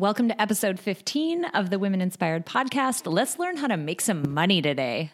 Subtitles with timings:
[0.00, 3.12] Welcome to episode 15 of the Women Inspired podcast.
[3.12, 5.10] Let's learn how to make some money today.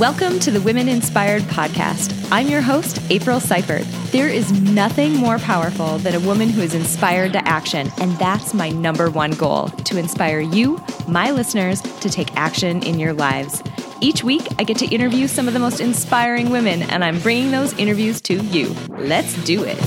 [0.00, 2.12] Welcome to the Women Inspired podcast.
[2.32, 3.84] I'm your host, April Seifert.
[4.10, 8.52] There is nothing more powerful than a woman who is inspired to action, and that's
[8.52, 13.62] my number one goal to inspire you, my listeners, to take action in your lives.
[14.02, 17.50] Each week, I get to interview some of the most inspiring women, and I'm bringing
[17.50, 18.74] those interviews to you.
[18.88, 19.78] Let's do it.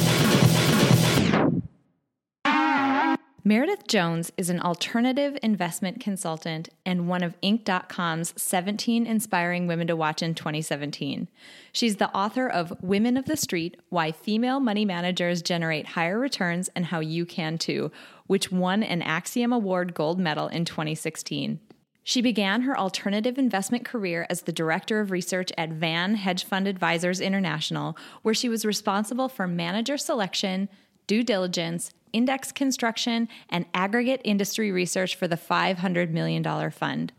[3.45, 9.95] Meredith Jones is an alternative investment consultant and one of Inc.com's 17 inspiring women to
[9.95, 11.27] watch in 2017.
[11.73, 16.70] She's the author of Women of the Street Why Female Money Managers Generate Higher Returns
[16.76, 17.91] and How You Can Too,
[18.27, 21.59] which won an Axiom Award Gold Medal in 2016.
[22.03, 26.67] She began her alternative investment career as the director of research at Van Hedge Fund
[26.67, 30.68] Advisors International, where she was responsible for manager selection,
[31.07, 37.13] due diligence, index construction, and aggregate industry research for the $500 million fund.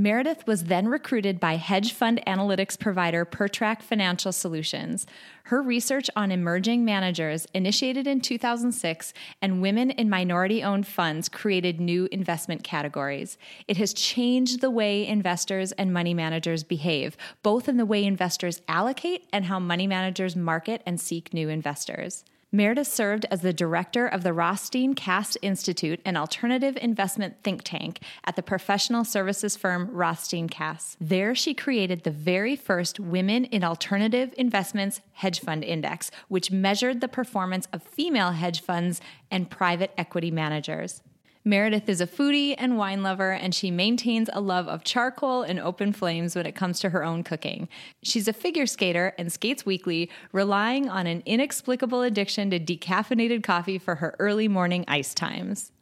[0.00, 5.08] Meredith was then recruited by hedge fund analytics provider PerTrac Financial Solutions.
[5.46, 11.80] Her research on emerging managers initiated in 2006 and women in minority owned funds created
[11.80, 13.38] new investment categories.
[13.66, 18.62] It has changed the way investors and money managers behave, both in the way investors
[18.68, 22.22] allocate and how money managers market and seek new investors.
[22.50, 28.00] Meredith served as the director of the Rothstein Kass Institute, an alternative investment think tank
[28.24, 30.96] at the professional services firm Rothstein Kass.
[30.98, 37.02] There, she created the very first Women in Alternative Investments Hedge Fund Index, which measured
[37.02, 41.02] the performance of female hedge funds and private equity managers.
[41.48, 45.58] Meredith is a foodie and wine lover, and she maintains a love of charcoal and
[45.58, 47.70] open flames when it comes to her own cooking.
[48.02, 53.78] She's a figure skater and skates weekly, relying on an inexplicable addiction to decaffeinated coffee
[53.78, 55.72] for her early morning ice times.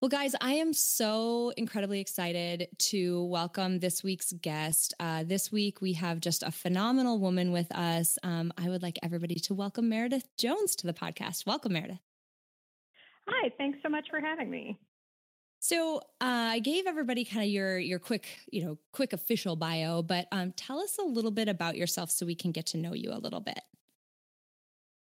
[0.00, 4.94] Well, guys, I am so incredibly excited to welcome this week's guest.
[4.98, 8.18] Uh, this week, we have just a phenomenal woman with us.
[8.24, 11.46] Um, I would like everybody to welcome Meredith Jones to the podcast.
[11.46, 12.00] Welcome, Meredith.
[13.28, 14.76] Hi, thanks so much for having me.
[15.64, 20.02] So uh, I gave everybody kind of your your quick, you know, quick official bio,
[20.02, 22.92] but um, tell us a little bit about yourself so we can get to know
[22.92, 23.60] you a little bit.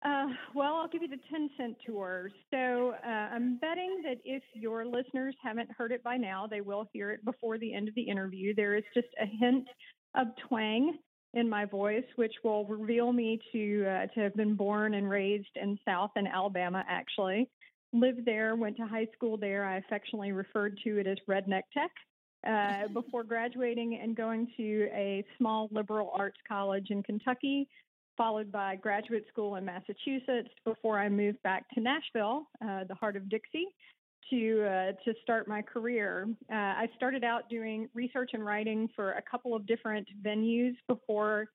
[0.04, 2.30] Uh, well, I'll give you the 10 cent tour.
[2.50, 6.84] So uh, I'm betting that if your listeners haven't heard it by now, they will
[6.92, 8.52] hear it before the end of the interview.
[8.52, 9.68] There is just a hint
[10.16, 10.98] of twang
[11.34, 15.54] in my voice, which will reveal me to uh, to have been born and raised
[15.54, 17.48] in South and Alabama, actually
[17.92, 19.64] lived there, went to high school there.
[19.64, 21.90] I affectionately referred to it as Redneck Tech.
[22.46, 27.68] Uh, before graduating and going to a small liberal arts college in Kentucky,
[28.16, 33.16] followed by graduate school in Massachusetts before I moved back to Nashville, uh, the heart
[33.16, 33.68] of Dixie,
[34.30, 36.28] to uh, to start my career.
[36.50, 41.46] Uh, I started out doing research and writing for a couple of different venues before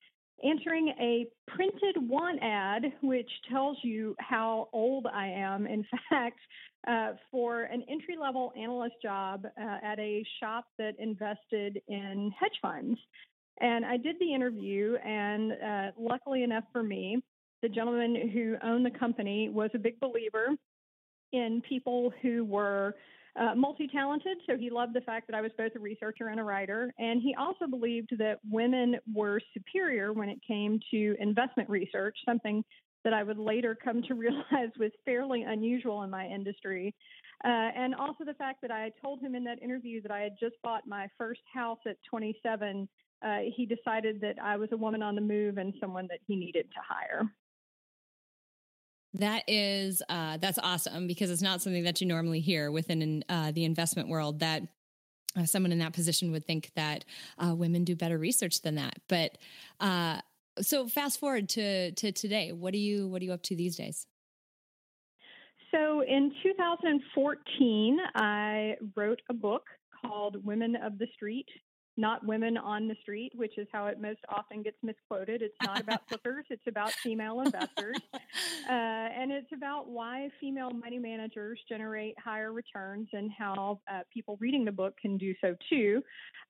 [0.44, 5.68] answering a printed want ad, which tells you how old I am.
[5.68, 6.40] In fact,
[6.88, 12.58] uh, for an entry level analyst job uh, at a shop that invested in hedge
[12.62, 13.00] funds.
[13.62, 17.24] And I did the interview, and uh, luckily enough for me,
[17.62, 20.50] the gentleman who owned the company was a big believer
[21.32, 22.96] in people who were
[23.40, 26.40] uh, multi talented, so he loved the fact that I was both a researcher and
[26.40, 26.94] a writer.
[26.98, 32.64] And he also believed that women were superior when it came to investment research, something
[33.04, 36.94] that I would later come to realize was fairly unusual in my industry.
[37.44, 40.34] Uh, and also the fact that I told him in that interview that I had
[40.40, 42.88] just bought my first house at 27.
[43.24, 46.36] Uh, he decided that I was a woman on the move and someone that he
[46.36, 47.30] needed to hire.
[49.20, 53.52] That is uh, that's awesome because it's not something that you normally hear within uh,
[53.52, 54.40] the investment world.
[54.40, 54.64] That
[55.38, 57.06] uh, someone in that position would think that
[57.38, 59.00] uh, women do better research than that.
[59.08, 59.38] But
[59.80, 60.20] uh,
[60.60, 62.52] so fast forward to to today.
[62.52, 64.06] What are you what are you up to these days?
[65.72, 69.64] So in 2014, I wrote a book
[70.02, 71.48] called Women of the Street
[71.98, 75.42] not women on the street, which is how it most often gets misquoted.
[75.42, 77.98] It's not about flippers, it's about female investors.
[78.66, 78.72] Uh,
[79.16, 84.66] and it's about why female money managers generate higher returns and how uh, people reading
[84.66, 86.02] the book can do so too.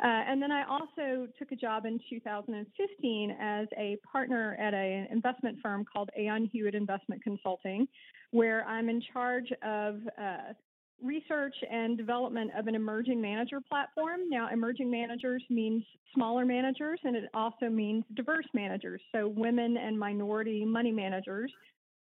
[0.02, 5.08] Uh, and then I also took a job in 2015 as a partner at an
[5.12, 7.86] investment firm called Aon Hewitt Investment Consulting,
[8.32, 10.54] where I'm in charge of uh,
[11.02, 14.22] research and development of an emerging manager platform.
[14.30, 15.84] Now, emerging managers means
[16.14, 21.52] smaller managers, and it also means diverse managers, so women and minority money managers,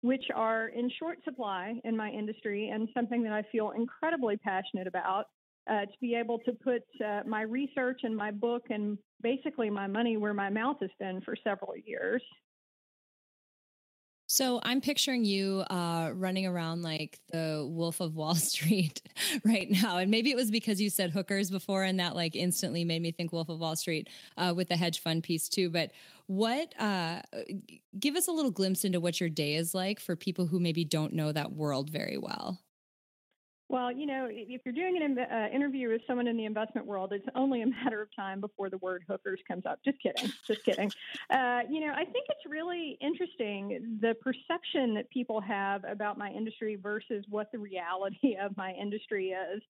[0.01, 4.87] which are in short supply in my industry and something that I feel incredibly passionate
[4.87, 5.25] about.
[5.67, 9.87] Uh, to be able to put uh, my research and my book and basically my
[9.87, 12.21] money where my mouth has been for several years.
[14.35, 19.01] So I'm picturing you uh, running around like the Wolf of Wall Street
[19.45, 22.83] right now, and maybe it was because you said hookers before, and that like instantly
[22.83, 25.69] made me think Wolf of Wall Street uh, with the hedge fund piece too.
[25.69, 25.91] But
[26.27, 26.77] what?
[26.77, 27.21] Uh,
[27.97, 30.83] give us a little glimpse into what your day is like for people who maybe
[30.83, 32.59] don't know that world very well.
[33.67, 37.11] Well, you know, if you're doing an uh, interview with someone in the investment world,
[37.13, 39.79] it's only a matter of time before the word hookers comes up.
[39.83, 40.31] Just kidding.
[40.45, 40.91] Just kidding.
[41.31, 46.29] Uh, you know, I think it's really interesting the perception that people have about my
[46.29, 49.63] industry versus what the reality of my industry is.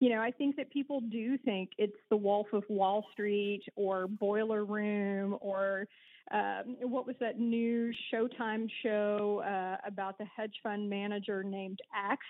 [0.00, 4.08] You know, I think that people do think it's the Wolf of Wall Street or
[4.08, 5.86] Boiler Room or
[6.30, 12.26] um, what was that new Showtime show uh, about the hedge fund manager named Axe?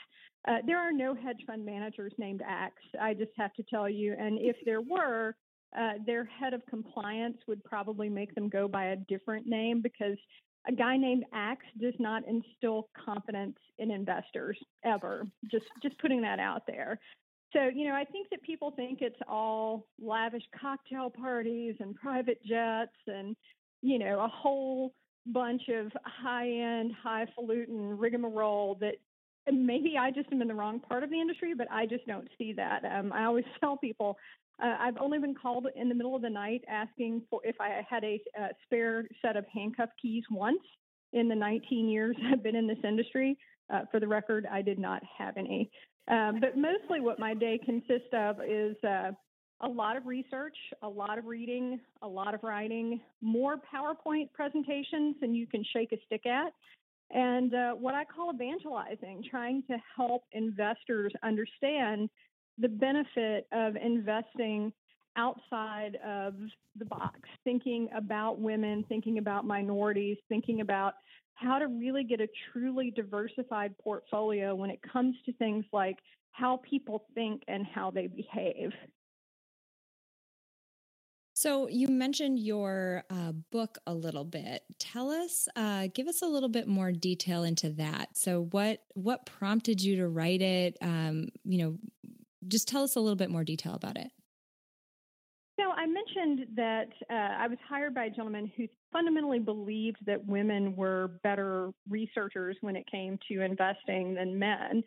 [0.48, 2.82] Uh, there are no hedge fund managers named Axe.
[3.00, 4.16] I just have to tell you.
[4.18, 5.36] And if there were,
[5.78, 10.16] uh, their head of compliance would probably make them go by a different name because
[10.68, 15.26] a guy named Axe does not instill confidence in investors ever.
[15.50, 16.98] Just just putting that out there.
[17.52, 22.42] So, you know, I think that people think it's all lavish cocktail parties and private
[22.44, 23.36] jets and,
[23.82, 24.94] you know, a whole
[25.26, 28.94] bunch of high end, highfalutin rigmarole that
[29.52, 32.28] maybe I just am in the wrong part of the industry, but I just don't
[32.38, 32.84] see that.
[32.84, 34.16] Um, I always tell people
[34.62, 37.84] uh, I've only been called in the middle of the night asking for if I
[37.88, 40.60] had a, a spare set of handcuff keys once
[41.12, 43.36] in the 19 years I've been in this industry.
[43.72, 45.70] Uh, for the record, I did not have any.
[46.08, 49.12] Um, but mostly what my day consists of is uh,
[49.62, 55.16] a lot of research, a lot of reading, a lot of writing, more PowerPoint presentations
[55.20, 56.52] than you can shake a stick at
[57.12, 62.08] and uh, what I call evangelizing, trying to help investors understand
[62.58, 64.72] the benefit of investing
[65.16, 66.34] outside of
[66.78, 70.94] the box, thinking about women, thinking about minorities, thinking about
[71.34, 75.98] how to really get a truly diversified portfolio when it comes to things like
[76.30, 78.70] how people think and how they behave.
[81.42, 84.62] So you mentioned your uh, book a little bit.
[84.78, 88.16] Tell us, uh, give us a little bit more detail into that.
[88.16, 90.78] So what what prompted you to write it?
[90.80, 91.78] Um, you know,
[92.46, 94.06] just tell us a little bit more detail about it.
[95.58, 100.24] So I mentioned that uh, I was hired by a gentleman who fundamentally believed that
[100.24, 104.84] women were better researchers when it came to investing than men.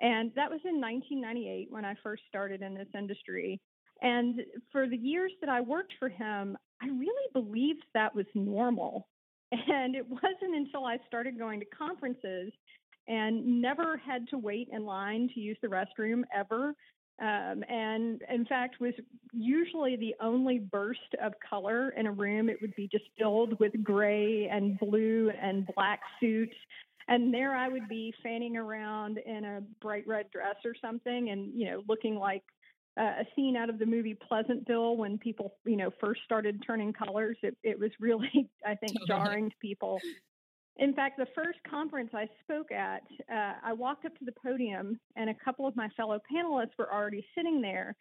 [0.00, 3.60] And that was in 1998 when I first started in this industry.
[4.02, 9.08] And for the years that I worked for him, I really believed that was normal.
[9.50, 12.52] And it wasn't until I started going to conferences
[13.08, 16.74] and never had to wait in line to use the restroom ever.
[17.20, 18.92] Um, and in fact, was
[19.32, 22.48] usually the only burst of color in a room.
[22.48, 26.54] It would be just filled with gray and blue and black suits.
[27.08, 31.58] And there I would be fanning around in a bright red dress or something and,
[31.58, 32.44] you know, looking like
[32.98, 36.92] uh, a scene out of the movie Pleasantville when people, you know, first started turning
[36.92, 37.36] colors.
[37.42, 40.00] It, it was really, I think, jarring to people.
[40.76, 43.02] In fact, the first conference I spoke at,
[43.32, 46.92] uh, I walked up to the podium and a couple of my fellow panelists were
[46.92, 47.96] already sitting there.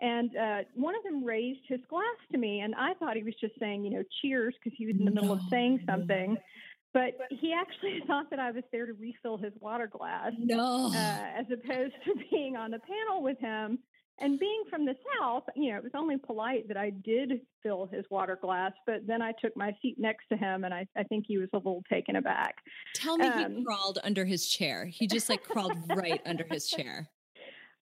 [0.00, 3.34] And uh, one of them raised his glass to me, and I thought he was
[3.40, 6.36] just saying, you know, cheers, because he was in the middle of saying something.
[6.94, 10.86] But he actually thought that I was there to refill his water glass, no.
[10.86, 13.78] uh, as opposed to being on the panel with him
[14.20, 17.88] and being from the South, you know, it was only polite that I did fill
[17.92, 21.04] his water glass, but then I took my seat next to him and I, I
[21.04, 22.56] think he was a little taken aback.
[22.94, 24.86] Tell me um, he crawled under his chair.
[24.86, 27.08] He just like crawled right under his chair.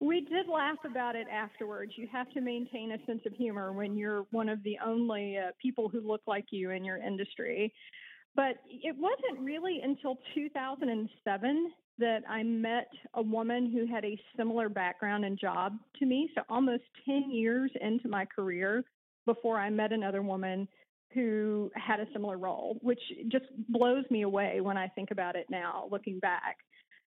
[0.01, 1.94] We did laugh about it afterwards.
[1.96, 5.51] You have to maintain a sense of humor when you're one of the only uh,
[5.62, 7.74] people who look like you in your industry.
[8.36, 14.69] But it wasn't really until 2007 that I met a woman who had a similar
[14.69, 16.29] background and job to me.
[16.35, 18.83] So almost 10 years into my career
[19.25, 20.67] before I met another woman
[21.13, 22.99] who had a similar role, which
[23.29, 26.57] just blows me away when I think about it now, looking back.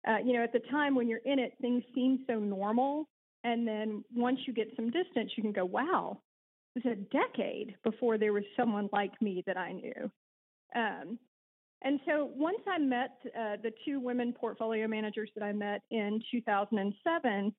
[0.07, 3.07] Uh, you know, at the time when you're in it, things seem so normal.
[3.43, 6.19] And then once you get some distance, you can go, wow,
[6.75, 10.11] it was a decade before there was someone like me that I knew.
[10.75, 11.17] Um,
[11.83, 16.21] and so once I met uh, the two women portfolio managers that I met in
[16.31, 17.53] 2007,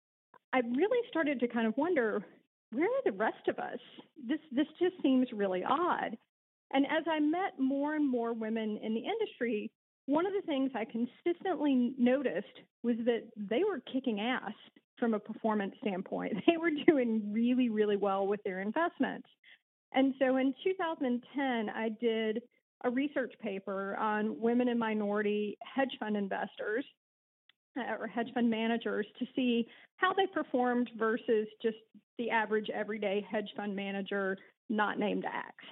[0.53, 2.25] I really started to kind of wonder
[2.73, 3.79] where are the rest of us?
[4.27, 6.17] This this just seems really odd.
[6.73, 9.71] And as I met more and more women in the industry,
[10.07, 12.47] one of the things I consistently noticed
[12.83, 14.53] was that they were kicking ass
[14.99, 16.35] from a performance standpoint.
[16.47, 19.29] They were doing really, really well with their investments.
[19.93, 22.43] And so in 2010, I did
[22.87, 26.85] a research paper on women and minority hedge fund investors
[27.77, 29.67] uh, or hedge fund managers to see
[29.97, 31.77] how they performed versus just
[32.17, 34.37] the average everyday hedge fund manager
[34.69, 35.65] not named Axe.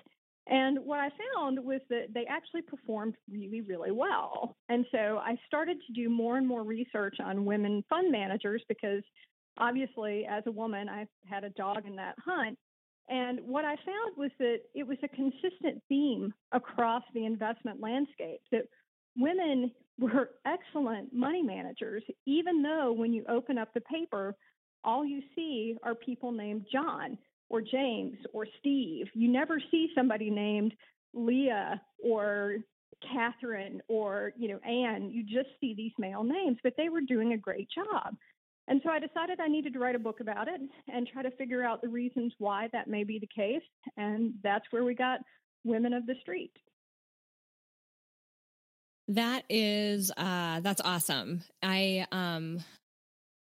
[0.46, 4.56] And what I found was that they actually performed really, really well.
[4.68, 9.02] And so I started to do more and more research on women fund managers because
[9.56, 12.58] obviously, as a woman, I had a dog in that hunt.
[13.08, 18.40] And what I found was that it was a consistent theme across the investment landscape
[18.50, 18.64] that
[19.16, 24.34] women were excellent money managers, even though when you open up the paper,
[24.82, 27.18] all you see are people named John
[27.48, 29.06] or James or Steve.
[29.14, 30.74] You never see somebody named
[31.12, 32.56] Leah or
[33.12, 35.10] Catherine or, you know, Anne.
[35.10, 38.16] You just see these male names, but they were doing a great job.
[38.66, 40.60] And so I decided I needed to write a book about it
[40.92, 43.62] and try to figure out the reasons why that may be the case.
[43.96, 45.20] And that's where we got
[45.64, 46.52] Women of the Street.
[49.08, 51.42] That is uh that's awesome.
[51.62, 52.60] I um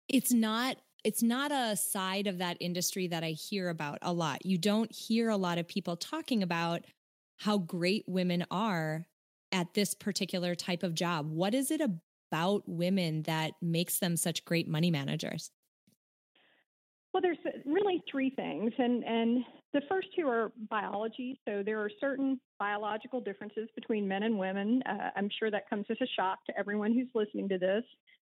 [0.07, 4.45] it's not it's not a side of that industry that I hear about a lot.
[4.45, 6.85] You don't hear a lot of people talking about
[7.37, 9.07] how great women are
[9.51, 11.31] at this particular type of job.
[11.31, 11.81] What is it
[12.31, 15.51] about women that makes them such great money managers?
[17.13, 19.43] Well, there's really three things, and and
[19.74, 21.39] the first two are biology.
[21.48, 24.81] So there are certain biological differences between men and women.
[24.86, 27.83] Uh, I'm sure that comes as a shock to everyone who's listening to this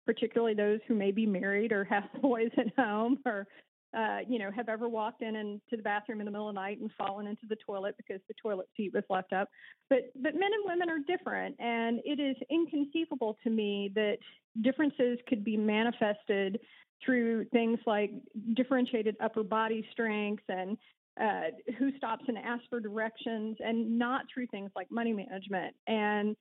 [0.05, 3.47] particularly those who may be married or have boys at home or
[3.97, 6.55] uh, you know, have ever walked in and to the bathroom in the middle of
[6.55, 9.49] the night and fallen into the toilet because the toilet seat was left up.
[9.89, 14.19] But but men and women are different, and it is inconceivable to me that
[14.63, 16.61] differences could be manifested
[17.05, 18.11] through things like
[18.55, 20.79] differentiated upper body strength and
[21.21, 25.75] uh, who stops and asks for directions, and not through things like money management.
[25.87, 26.35] And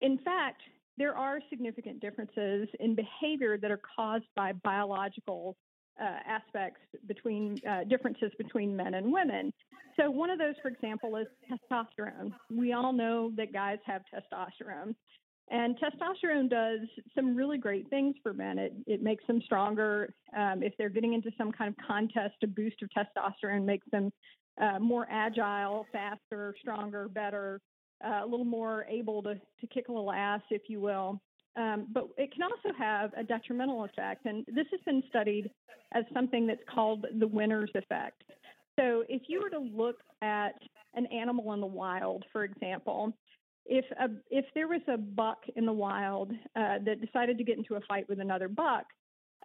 [0.00, 0.62] in fact,
[0.98, 5.56] there are significant differences in behavior that are caused by biological
[6.00, 9.52] uh, aspects between uh, differences between men and women.
[9.98, 12.32] So, one of those, for example, is testosterone.
[12.50, 14.94] We all know that guys have testosterone.
[15.50, 18.58] And testosterone does some really great things for men.
[18.58, 20.14] It, it makes them stronger.
[20.36, 24.10] Um, if they're getting into some kind of contest, a boost of testosterone makes them
[24.60, 27.60] uh, more agile, faster, stronger, better
[28.04, 31.20] uh, a little more able to, to kick a little ass, if you will.
[31.56, 34.24] Um, but it can also have a detrimental effect.
[34.24, 35.50] And this has been studied
[35.92, 38.22] as something that's called the winner's effect.
[38.78, 40.54] So if you were to look at
[40.94, 43.12] an animal in the wild, for example,
[43.66, 47.58] if a, if there was a buck in the wild uh, that decided to get
[47.58, 48.84] into a fight with another buck,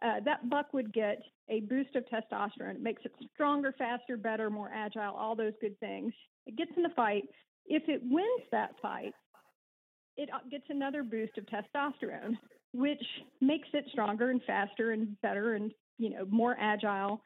[0.01, 2.75] uh, that buck would get a boost of testosterone.
[2.75, 6.13] It makes it stronger, faster, better, more agile, all those good things.
[6.45, 7.23] It gets in the fight,
[7.65, 9.13] if it wins that fight,
[10.17, 12.37] it uh, gets another boost of testosterone,
[12.73, 13.03] which
[13.41, 17.21] makes it stronger and faster and better and you know more agile,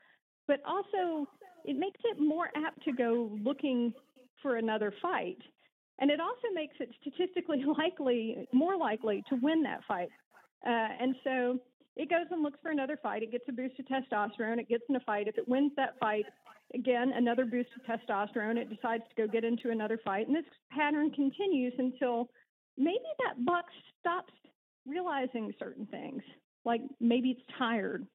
[0.48, 1.28] but also
[1.66, 3.94] it makes it more apt to go looking
[4.42, 5.38] for another fight.
[6.00, 10.10] And it also makes it statistically likely, more likely to win that fight.
[10.66, 11.60] Uh, and so
[11.96, 13.24] it goes and looks for another fight.
[13.24, 14.60] It gets a boost of testosterone.
[14.60, 15.28] It gets in a fight.
[15.28, 16.26] If it wins that fight,
[16.74, 18.58] again, another boost of testosterone.
[18.58, 20.28] It decides to go get into another fight.
[20.28, 22.30] And this pattern continues until
[22.78, 23.66] maybe that buck
[24.00, 24.34] stops
[24.86, 26.22] realizing certain things.
[26.66, 28.06] Like maybe it's tired,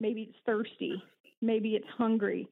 [0.00, 1.02] maybe it's thirsty,
[1.42, 2.48] maybe it's hungry,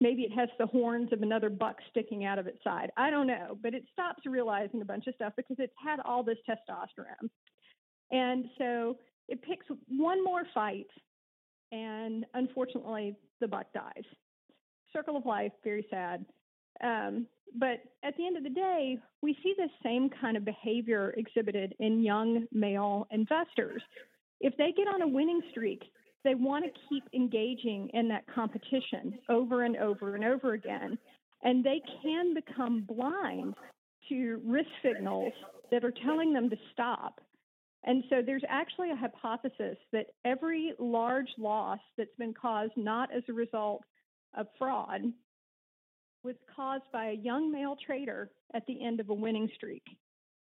[0.00, 2.90] maybe it has the horns of another buck sticking out of its side.
[2.96, 6.22] I don't know, but it stops realizing a bunch of stuff because it's had all
[6.22, 7.28] this testosterone.
[8.10, 8.96] And so
[9.28, 10.86] it picks one more fight,
[11.72, 14.04] and unfortunately, the buck dies
[14.92, 16.24] circle of life, very sad.
[16.82, 21.14] Um, but at the end of the day, we see the same kind of behavior
[21.16, 23.82] exhibited in young male investors.
[24.40, 25.82] If they get on a winning streak,
[26.24, 30.98] they want to keep engaging in that competition over and over and over again.
[31.42, 33.54] And they can become blind
[34.08, 35.32] to risk signals
[35.70, 37.20] that are telling them to stop.
[37.84, 43.22] And so there's actually a hypothesis that every large loss that's been caused not as
[43.28, 43.82] a result
[44.36, 45.02] of fraud
[46.24, 49.84] was caused by a young male trader at the end of a winning streak.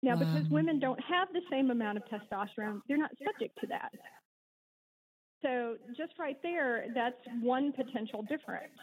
[0.01, 0.19] Now, wow.
[0.19, 3.91] because women don't have the same amount of testosterone, they're not subject to that.
[5.41, 8.73] So just right there, that's one potential difference.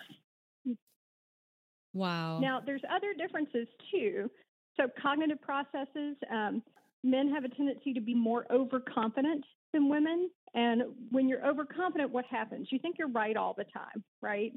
[1.94, 2.40] Wow.
[2.40, 4.30] Now, there's other differences too.
[4.76, 6.62] So, cognitive processes, um,
[7.02, 10.30] men have a tendency to be more overconfident than women.
[10.54, 12.68] And when you're overconfident, what happens?
[12.70, 14.52] You think you're right all the time, right?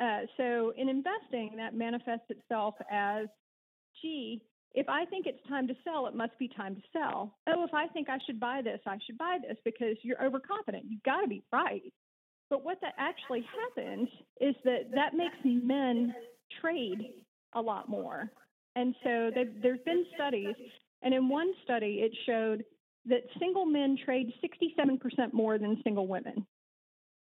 [0.00, 3.26] Uh, so, in investing, that manifests itself as,
[4.00, 4.42] gee,
[4.72, 7.36] if I think it's time to sell, it must be time to sell.
[7.48, 10.84] Oh, if I think I should buy this, I should buy this because you're overconfident.
[10.88, 11.92] You've got to be right.
[12.48, 14.08] But what that actually happens
[14.40, 16.14] is that that makes men
[16.60, 16.98] trade
[17.54, 18.30] a lot more.
[18.76, 20.54] And so there's been studies,
[21.02, 22.64] and in one study, it showed
[23.06, 26.46] that single men trade 67% more than single women.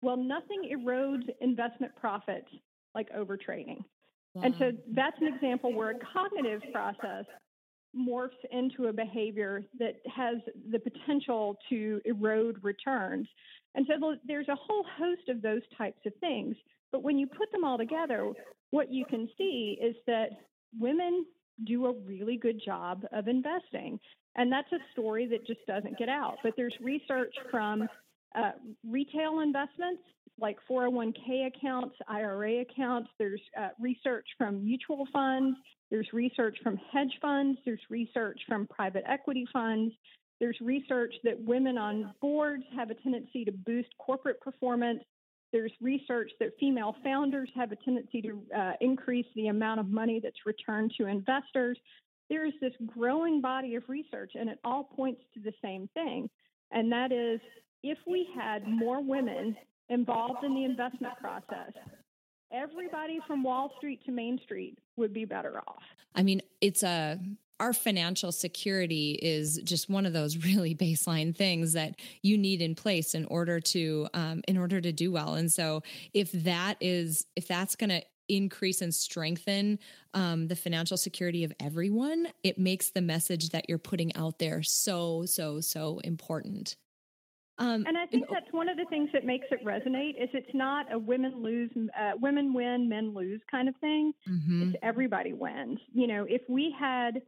[0.02, 2.50] Well, nothing erodes investment profits
[2.96, 3.84] like overtrading.
[4.34, 4.44] Wow.
[4.44, 7.26] And so that's an example where a cognitive process
[7.98, 10.38] morphs into a behavior that has
[10.72, 13.28] the potential to erode returns.
[13.76, 16.56] And so there's a whole host of those types of things.
[16.92, 18.32] But when you put them all together,
[18.72, 20.30] what you can see is that
[20.80, 21.26] women
[21.66, 24.00] do a really good job of investing.
[24.36, 26.36] And that's a story that just doesn't get out.
[26.44, 27.88] But there's research from
[28.38, 28.52] uh,
[28.86, 30.02] retail investments
[30.40, 33.10] like 401k accounts, IRA accounts.
[33.18, 35.58] There's uh, research from mutual funds.
[35.90, 37.58] There's research from hedge funds.
[37.66, 39.94] There's research from private equity funds.
[40.40, 45.00] There's research that women on boards have a tendency to boost corporate performance.
[45.52, 50.20] There's research that female founders have a tendency to uh, increase the amount of money
[50.22, 51.80] that's returned to investors.
[52.30, 56.30] There's this growing body of research, and it all points to the same thing.
[56.72, 57.40] And that is
[57.90, 59.56] if we had more women
[59.90, 61.72] involved in the investment process,
[62.52, 65.84] everybody from Wall Street to Main Street would be better off.
[66.16, 67.20] I mean, it's a
[67.60, 72.76] our financial security is just one of those really baseline things that you need in
[72.76, 75.82] place in order to um, in order to do well and so
[76.14, 79.80] if that is if that's going to increase and strengthen
[80.14, 84.62] um, the financial security of everyone it makes the message that you're putting out there
[84.62, 86.76] so so so important
[87.60, 90.54] um, and I think that's one of the things that makes it resonate is it's
[90.54, 94.14] not a women lose, uh, women win, men lose kind of thing.
[94.30, 94.64] Mm-hmm.
[94.64, 95.80] It's everybody wins.
[95.94, 97.22] You know, if we had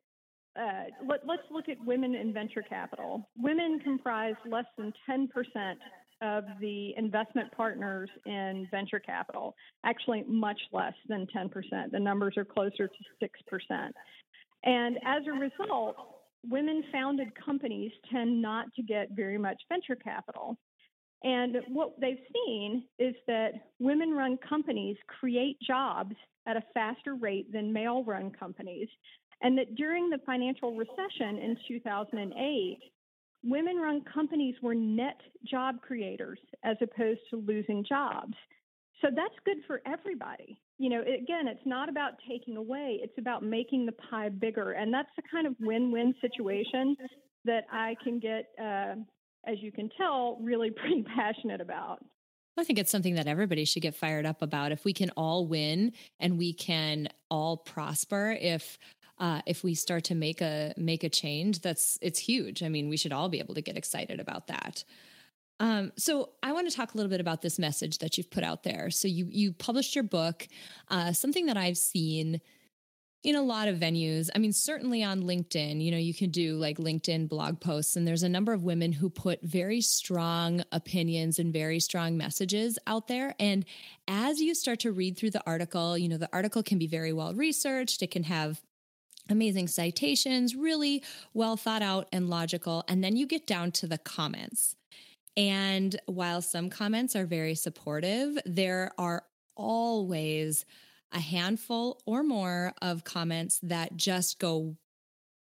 [0.60, 3.30] uh, let, us look at women in venture capital.
[3.38, 5.28] Women comprise less than 10%
[6.22, 11.50] of the investment partners in venture capital, actually, much less than 10%.
[11.92, 13.92] The numbers are closer to 6%.
[14.64, 15.96] And as a result,
[16.48, 20.58] women founded companies tend not to get very much venture capital.
[21.24, 26.16] And what they've seen is that women run companies create jobs
[26.48, 28.88] at a faster rate than male run companies
[29.42, 32.78] and that during the financial recession in 2008,
[33.44, 38.34] women run companies were net job creators as opposed to losing jobs.
[39.02, 40.60] So that's good for everybody.
[40.80, 44.72] You know, again, it's not about taking away, it's about making the pie bigger.
[44.72, 46.96] And that's the kind of win win situation
[47.46, 48.96] that I can get, uh,
[49.46, 52.00] as you can tell, really pretty passionate about.
[52.58, 54.72] I think it's something that everybody should get fired up about.
[54.72, 58.78] If we can all win and we can all prosper, if
[59.18, 62.64] uh, if we start to make a make a change, that's it's huge.
[62.64, 64.84] I mean, we should all be able to get excited about that.
[65.60, 68.44] Um, so I want to talk a little bit about this message that you've put
[68.44, 68.90] out there.
[68.90, 70.48] So you you published your book,
[70.90, 72.42] uh, something that I've seen
[73.22, 74.30] in a lot of venues.
[74.34, 78.08] I mean, certainly on LinkedIn, you know, you can do like LinkedIn blog posts, and
[78.08, 83.08] there's a number of women who put very strong opinions and very strong messages out
[83.08, 83.36] there.
[83.38, 83.66] And
[84.08, 87.12] as you start to read through the article, you know, the article can be very
[87.12, 88.62] well researched, it can have
[89.30, 92.84] amazing citations, really well thought out and logical.
[92.88, 94.76] And then you get down to the comments.
[95.38, 99.24] And while some comments are very supportive, there are
[99.56, 100.66] always
[101.12, 104.76] a handful or more of comments that just go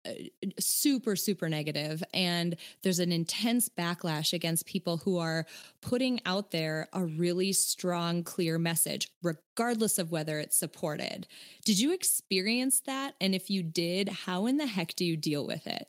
[0.06, 0.12] uh,
[0.58, 2.02] super super negative.
[2.14, 5.44] And there's an intense backlash against people who are
[5.82, 11.26] putting out there a really strong clear message regardless of whether it's supported.
[11.64, 13.14] Did you experience that?
[13.20, 15.88] And if you did how in the heck do you deal with it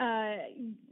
[0.00, 0.36] uh,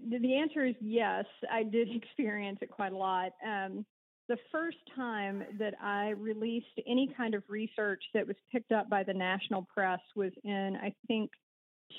[0.09, 3.85] the answer is yes i did experience it quite a lot um,
[4.29, 9.03] the first time that I released any kind of research that was picked up by
[9.03, 11.31] the national press was in, I think,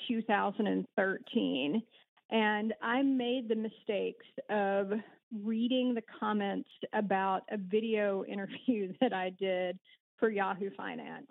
[0.08, 1.82] 2013.
[2.30, 4.92] And I made the mistakes of
[5.44, 9.78] reading the comments about a video interview that I did
[10.18, 11.30] for Yahoo Finance.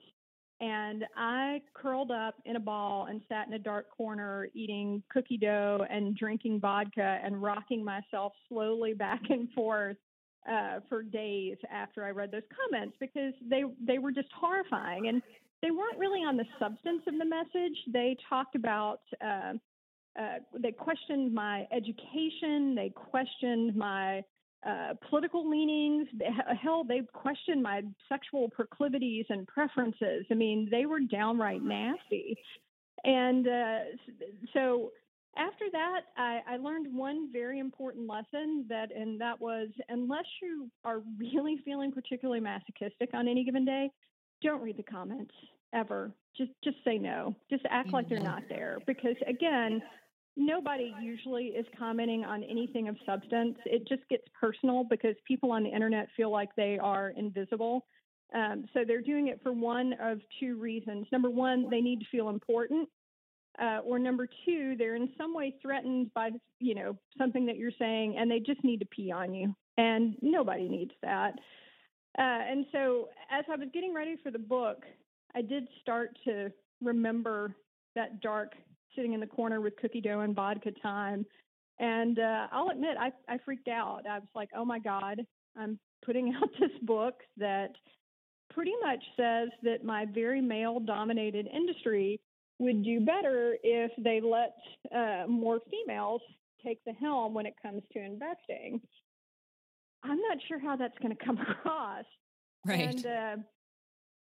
[0.61, 5.37] And I curled up in a ball and sat in a dark corner eating cookie
[5.37, 9.97] dough and drinking vodka and rocking myself slowly back and forth
[10.49, 15.21] uh, for days after I read those comments because they they were just horrifying and
[15.61, 17.77] they weren't really on the substance of the message.
[17.91, 19.53] They talked about uh,
[20.19, 24.23] uh, they questioned my education, they questioned my
[24.65, 26.07] uh, political leanings.
[26.61, 30.25] Hell, they questioned my sexual proclivities and preferences.
[30.31, 32.37] I mean, they were downright nasty.
[33.03, 33.79] And uh,
[34.53, 34.91] so
[35.37, 40.71] after that, I, I, learned one very important lesson that, and that was unless you
[40.83, 43.91] are really feeling particularly masochistic on any given day,
[44.41, 45.33] don't read the comments
[45.73, 46.11] ever.
[46.35, 47.35] Just, just say no.
[47.49, 48.79] Just act like they're not there.
[48.87, 49.81] Because again,
[50.37, 53.57] nobody usually is commenting on anything of substance.
[53.65, 57.85] It just gets personal because people on the internet feel like they are invisible.
[58.33, 61.07] Um, so they're doing it for one of two reasons.
[61.11, 62.89] Number one, they need to feel important.
[63.61, 67.71] Uh, or number two, they're in some way threatened by you know something that you're
[67.79, 71.35] saying, and they just need to pee on you, and nobody needs that.
[72.17, 74.83] Uh, and so, as I was getting ready for the book,
[75.33, 77.55] I did start to remember
[77.95, 78.53] that dark
[78.95, 81.25] sitting in the corner with cookie dough and vodka time.
[81.79, 84.03] And uh, I'll admit, I, I freaked out.
[84.09, 85.21] I was like, oh my God,
[85.57, 87.71] I'm putting out this book that
[88.51, 92.19] pretty much says that my very male dominated industry
[92.59, 94.55] would do better if they let
[94.95, 96.21] uh, more females
[96.63, 98.79] take the helm when it comes to investing.
[100.03, 102.05] I'm not sure how that's going to come across.
[102.65, 102.79] Right.
[102.79, 103.35] And uh,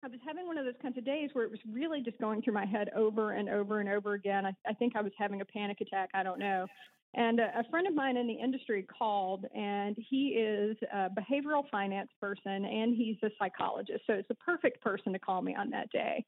[0.03, 2.41] I was having one of those kinds of days where it was really just going
[2.41, 4.45] through my head over and over and over again.
[4.45, 6.09] I, I think I was having a panic attack.
[6.13, 6.67] I don't know.
[7.15, 11.63] And a, a friend of mine in the industry called, and he is a behavioral
[11.71, 14.01] finance person and he's a psychologist.
[14.05, 16.23] So it's the perfect person to call me on that day.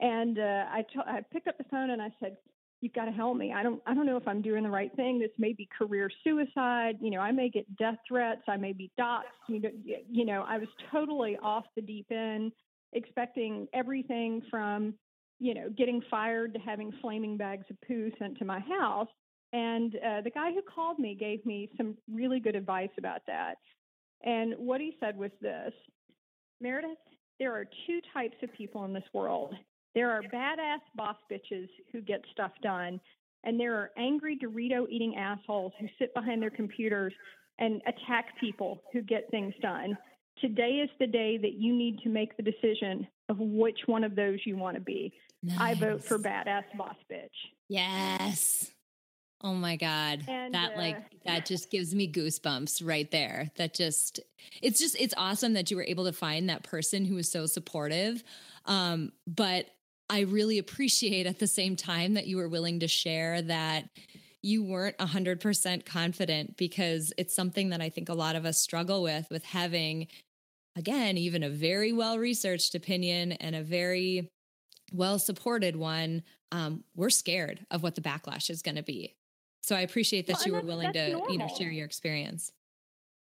[0.00, 2.36] And uh, I, t- I picked up the phone and I said,
[2.82, 3.54] "You've got to help me.
[3.54, 5.18] I don't I don't know if I'm doing the right thing.
[5.18, 6.98] This may be career suicide.
[7.00, 8.42] You know, I may get death threats.
[8.46, 9.22] I may be doxxed.
[9.48, 9.70] You know,
[10.10, 12.52] you know, I was totally off the deep end."
[12.92, 14.94] Expecting everything from,
[15.38, 19.08] you know, getting fired to having flaming bags of poo sent to my house.
[19.52, 23.56] And uh, the guy who called me gave me some really good advice about that.
[24.24, 25.72] And what he said was this
[26.60, 26.98] Meredith,
[27.38, 29.54] there are two types of people in this world.
[29.94, 33.00] There are badass boss bitches who get stuff done,
[33.44, 37.12] and there are angry Dorito eating assholes who sit behind their computers
[37.58, 39.96] and attack people who get things done.
[40.40, 44.14] Today is the day that you need to make the decision of which one of
[44.14, 45.12] those you want to be.
[45.42, 45.58] Nice.
[45.58, 47.28] I vote for badass boss bitch.
[47.68, 48.70] Yes.
[49.42, 50.24] Oh my God.
[50.28, 53.50] And, that uh, like that just gives me goosebumps right there.
[53.56, 54.20] That just
[54.62, 57.46] it's just it's awesome that you were able to find that person who was so
[57.46, 58.22] supportive.
[58.64, 59.66] Um, but
[60.08, 63.88] I really appreciate at the same time that you were willing to share that
[64.42, 69.02] you weren't 100% confident because it's something that I think a lot of us struggle
[69.02, 70.06] with with having
[70.76, 74.30] again, even a very well researched opinion and a very
[74.92, 79.16] well supported one, um, we're scared of what the backlash is going to be.
[79.62, 81.32] So I appreciate that well, you were willing to, normal.
[81.32, 82.52] you know, share your experience.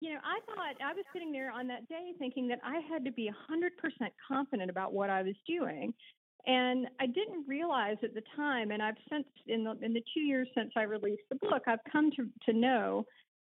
[0.01, 3.05] You know, I thought I was sitting there on that day thinking that I had
[3.05, 5.95] to be 100% confident about what I was doing.
[6.47, 10.21] And I didn't realize at the time, and I've since, in the, in the two
[10.21, 13.07] years since I released the book, I've come to, to know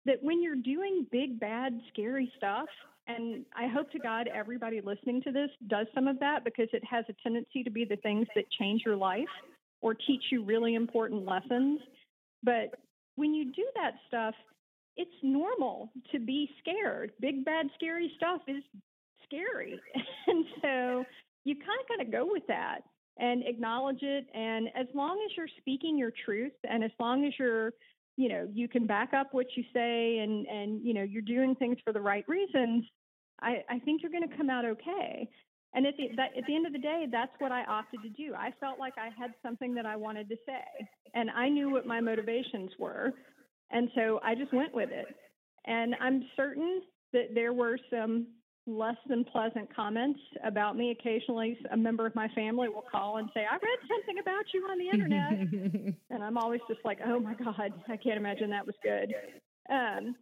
[0.05, 2.67] that when you're doing big, bad, scary stuff,
[3.07, 6.85] and I hope to God everybody listening to this does some of that because it
[6.89, 9.29] has a tendency to be the things that change your life
[9.81, 11.81] or teach you really important lessons.
[12.43, 12.75] But
[13.17, 14.35] when you do that stuff,
[14.97, 17.13] it's normal to be scared.
[17.21, 18.63] Big, bad, scary stuff is
[19.25, 19.81] scary.
[20.27, 21.05] and so
[21.45, 22.81] you kind of got to go with that
[23.19, 24.27] and acknowledge it.
[24.35, 27.73] And as long as you're speaking your truth and as long as you're
[28.17, 31.55] you know you can back up what you say and and you know you're doing
[31.55, 32.85] things for the right reasons
[33.41, 35.29] i i think you're going to come out okay.
[35.75, 38.11] And at the that, at the end of the day that's what i opted to
[38.11, 38.35] do.
[38.35, 41.87] I felt like i had something that i wanted to say and i knew what
[41.87, 43.13] my motivations were
[43.71, 45.07] and so i just went with it.
[45.67, 48.27] And i'm certain that there were some
[48.67, 50.91] less than pleasant comments about me.
[50.91, 54.63] Occasionally, a member of my family will call and say, I read something about you
[54.71, 55.95] on the internet.
[56.11, 59.15] and I'm always just like, oh my God, I can't imagine that was good.
[59.71, 60.15] Um,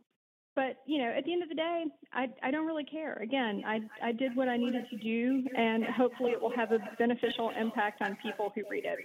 [0.56, 3.14] but you know, at the end of the day, I, I don't really care.
[3.14, 6.78] Again, I, I did what I needed to do, and hopefully, it will have a
[6.98, 8.98] beneficial impact on people who read it.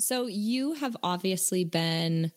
[0.00, 2.32] So, you have obviously been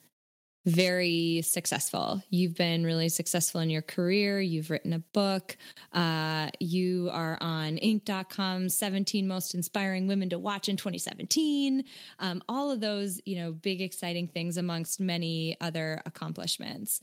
[0.65, 2.23] very successful.
[2.29, 4.41] You've been really successful in your career.
[4.41, 5.57] You've written a book.
[5.93, 11.83] Uh, you are on Inc.com 17 most inspiring women to watch in 2017.
[12.19, 17.01] Um, all of those, you know, big, exciting things amongst many other accomplishments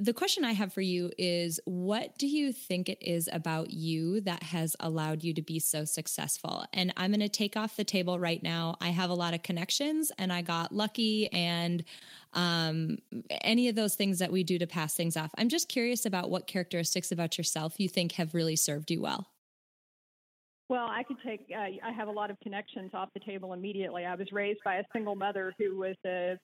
[0.00, 4.20] the question I have for you is what do you think it is about you
[4.22, 6.64] that has allowed you to be so successful?
[6.72, 8.76] And I'm going to take off the table right now.
[8.80, 11.84] I have a lot of connections and I got lucky and
[12.34, 12.98] um,
[13.42, 15.30] any of those things that we do to pass things off.
[15.38, 19.28] I'm just curious about what characteristics about yourself you think have really served you well.
[20.68, 24.06] Well, I could take, uh, I have a lot of connections off the table immediately.
[24.06, 26.36] I was raised by a single mother who was a,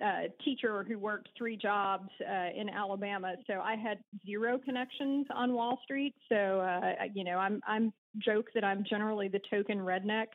[0.00, 5.54] a teacher who worked three jobs uh, in Alabama, so I had zero connections on
[5.54, 6.14] Wall Street.
[6.28, 10.26] So uh, you know, I'm I'm joke that I'm generally the token redneck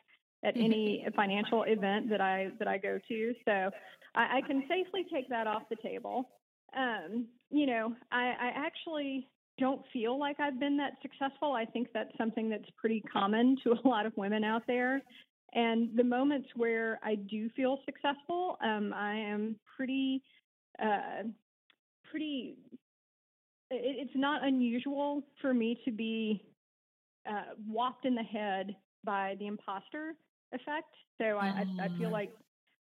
[0.43, 3.33] at any financial event that I that I go to.
[3.45, 3.69] So
[4.15, 6.29] I, I can safely take that off the table.
[6.75, 9.27] Um, you know, I, I actually
[9.57, 11.53] don't feel like I've been that successful.
[11.53, 15.01] I think that's something that's pretty common to a lot of women out there.
[15.53, 20.23] And the moments where I do feel successful, um, I am pretty,
[20.81, 21.23] uh,
[22.09, 22.55] pretty.
[23.69, 26.41] It, it's not unusual for me to be
[27.29, 30.13] uh, whopped in the head by the imposter
[30.53, 30.93] effect.
[31.17, 32.11] So I, I, I feel ah.
[32.11, 32.31] like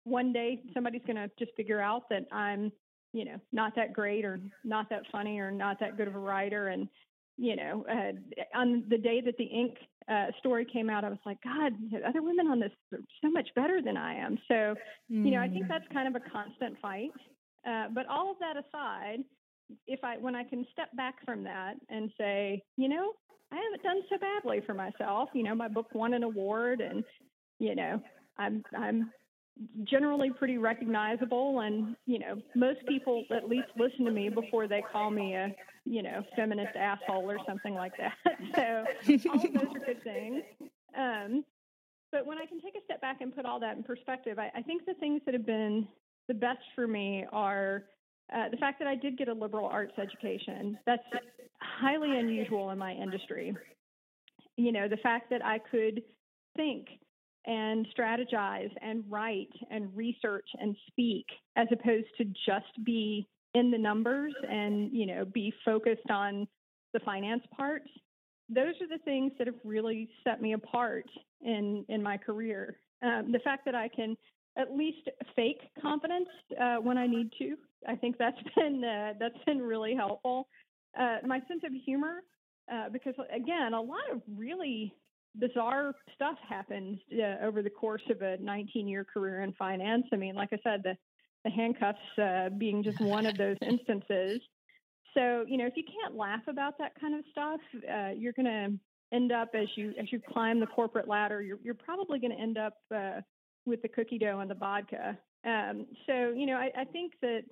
[0.05, 2.73] one day somebody's going to just figure out that I'm,
[3.13, 6.19] you know, not that great or not that funny or not that good of a
[6.19, 6.89] writer, and
[7.37, 9.75] you know, uh, on the day that the Inc.
[10.09, 11.73] Uh, story came out, I was like, God,
[12.05, 14.37] other women on this are so much better than I am.
[14.49, 14.75] So,
[15.09, 15.25] mm.
[15.25, 15.69] you know, I think mm.
[15.69, 17.13] that's kind of a constant fight.
[17.65, 19.19] Uh, but all of that aside,
[19.87, 23.13] if I when I can step back from that and say, you know,
[23.53, 25.29] I haven't done so badly for myself.
[25.35, 27.05] You know, my book won an award, and
[27.61, 28.03] you know,
[28.39, 29.13] I'm I'm
[29.85, 34.83] generally pretty recognizable and you know most people at least listen to me before they
[34.91, 38.15] call me a you know feminist asshole or something like that.
[38.57, 38.85] So
[39.31, 40.43] all of those are good things.
[40.97, 41.45] Um,
[42.11, 44.51] but when i can take a step back and put all that in perspective I,
[44.57, 45.87] I think the things that have been
[46.27, 47.85] the best for me are
[48.35, 50.79] uh, the fact that i did get a liberal arts education.
[50.87, 51.03] That's
[51.61, 53.55] highly unusual in my industry.
[54.57, 56.03] You know the fact that i could
[56.57, 56.89] think
[57.47, 61.27] and strategize and write and research and speak
[61.57, 66.47] as opposed to just be in the numbers and you know be focused on
[66.93, 67.83] the finance part.
[68.49, 71.07] Those are the things that have really set me apart
[71.41, 72.77] in in my career.
[73.03, 74.17] Um, the fact that i can
[74.59, 76.29] at least fake confidence
[76.61, 77.57] uh, when i need to
[77.89, 80.49] i think that's been uh, that's been really helpful.
[80.99, 82.23] Uh, my sense of humor
[82.73, 84.93] uh, because again a lot of really
[85.37, 90.05] bizarre stuff happens uh, over the course of a 19 year career in finance.
[90.13, 90.97] I mean, like I said, the,
[91.45, 94.41] the handcuffs uh, being just one of those instances.
[95.15, 97.61] So, you know, if you can't laugh about that kind of stuff,
[97.93, 98.79] uh, you're going to
[99.13, 101.43] end up as you as you climb the corporate ladder.
[101.43, 103.21] You're you're probably going to end up uh,
[103.67, 105.19] with the cookie dough and the vodka.
[105.45, 107.45] Um, so, you know, I, I, think that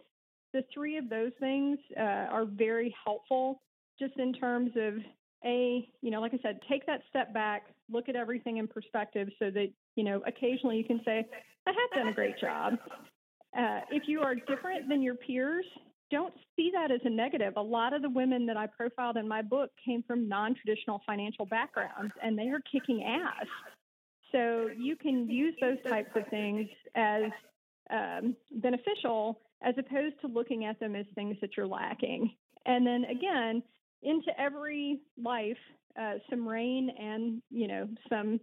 [0.52, 3.62] the three of those things uh, are very helpful,
[3.98, 4.94] just in terms of
[5.44, 9.28] a, you know, like I said, take that step back, look at everything in perspective
[9.38, 11.26] so that, you know, occasionally you can say,
[11.66, 12.74] I have done a great job.
[13.56, 15.64] Uh, if you are different than your peers,
[16.10, 17.54] don't see that as a negative.
[17.56, 21.02] A lot of the women that I profiled in my book came from non traditional
[21.06, 23.46] financial backgrounds and they are kicking ass.
[24.32, 27.24] So you can use those types of things as
[27.90, 32.30] um, beneficial as opposed to looking at them as things that you're lacking.
[32.66, 33.62] And then again,
[34.02, 35.56] into every life,
[36.00, 38.40] uh, some rain and you know some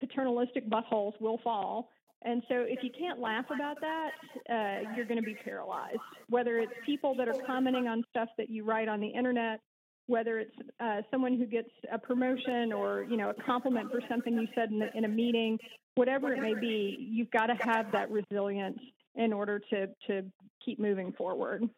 [0.00, 1.90] paternalistic buttholes will fall.
[2.22, 4.10] And so, if you can't laugh about that,
[4.50, 5.98] uh, you're going to be paralyzed.
[6.28, 9.60] Whether it's people that are commenting on stuff that you write on the internet,
[10.06, 14.34] whether it's uh, someone who gets a promotion or you know a compliment for something
[14.34, 15.58] you said in, the, in a meeting,
[15.94, 18.78] whatever it may be, you've got to have that resilience
[19.14, 20.22] in order to to
[20.64, 21.68] keep moving forward.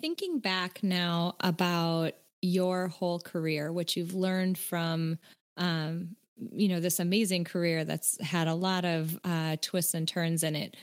[0.00, 5.18] Thinking back now about your whole career, what you've learned from,
[5.56, 6.16] um,
[6.52, 10.54] you know, this amazing career that's had a lot of uh, twists and turns in
[10.54, 10.76] it.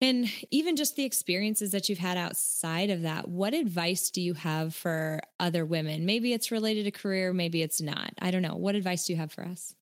[0.00, 4.34] And even just the experiences that you've had outside of that, what advice do you
[4.34, 6.04] have for other women?
[6.04, 8.12] Maybe it's related to career, maybe it's not.
[8.20, 8.56] I don't know.
[8.56, 9.74] What advice do you have for us?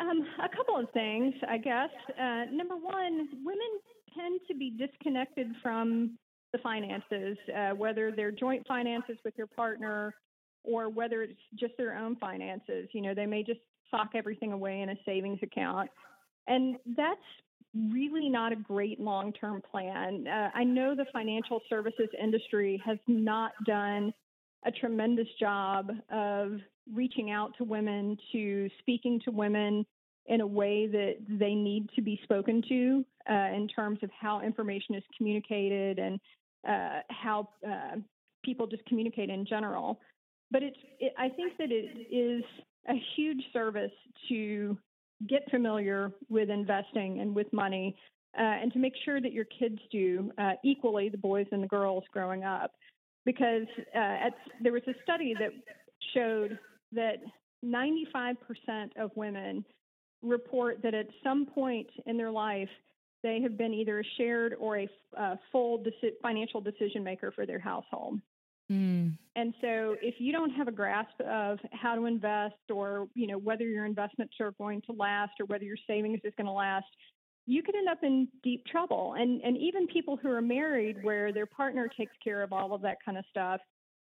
[0.00, 1.90] Um, a couple of things, I guess.
[2.18, 3.80] Uh, number one, women
[4.16, 6.18] tend to be disconnected from
[6.52, 10.14] the finances, uh, whether they're joint finances with your partner
[10.64, 12.88] or whether it's just their own finances.
[12.92, 13.60] You know, they may just
[13.90, 15.90] sock everything away in a savings account.
[16.46, 17.20] And that's
[17.74, 20.26] really not a great long term plan.
[20.26, 24.12] Uh, I know the financial services industry has not done
[24.64, 26.60] a tremendous job of
[26.92, 29.86] reaching out to women, to speaking to women
[30.26, 34.40] in a way that they need to be spoken to uh, in terms of how
[34.40, 36.20] information is communicated and
[36.68, 37.96] uh, how uh,
[38.44, 40.00] people just communicate in general.
[40.50, 42.44] But it's, it, I think that it is
[42.88, 43.92] a huge service
[44.28, 44.76] to
[45.28, 47.96] get familiar with investing and with money
[48.38, 51.68] uh, and to make sure that your kids do uh, equally, the boys and the
[51.68, 52.72] girls growing up.
[53.24, 55.50] Because uh, at, there was a study that
[56.14, 56.58] showed
[56.92, 57.16] that
[57.64, 58.36] 95%
[58.98, 59.64] of women
[60.22, 62.68] report that at some point in their life,
[63.22, 67.46] they have been either a shared or a, a full deci- financial decision maker for
[67.46, 68.20] their household.
[68.70, 69.16] Mm.
[69.36, 73.38] And so if you don't have a grasp of how to invest or, you know,
[73.38, 76.86] whether your investments are going to last or whether your savings is going to last,
[77.46, 79.14] you could end up in deep trouble.
[79.18, 82.82] And and even people who are married where their partner takes care of all of
[82.82, 83.60] that kind of stuff,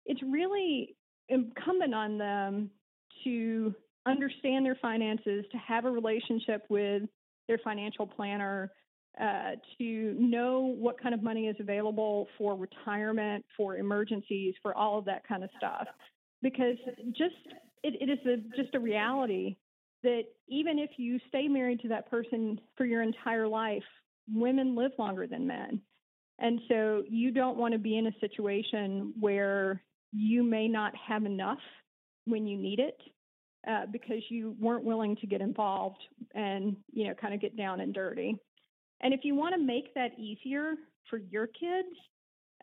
[0.04, 0.96] it's really
[1.28, 2.70] incumbent on them
[3.24, 3.74] to
[4.06, 7.04] understand their finances, to have a relationship with
[7.48, 8.70] their financial planner,
[9.20, 14.98] uh, to know what kind of money is available for retirement, for emergencies, for all
[14.98, 15.86] of that kind of stuff.
[16.40, 16.76] Because
[17.10, 17.34] just
[17.82, 19.56] it, it is a, just a reality
[20.02, 23.84] that even if you stay married to that person for your entire life,
[24.32, 25.80] women live longer than men.
[26.38, 31.24] And so you don't want to be in a situation where you may not have
[31.24, 31.60] enough
[32.24, 33.00] when you need it
[33.68, 36.02] uh, because you weren't willing to get involved
[36.34, 38.36] and you know kind of get down and dirty.
[39.02, 40.74] And if you want to make that easier
[41.10, 41.88] for your kids,